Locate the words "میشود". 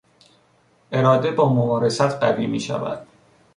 2.47-3.07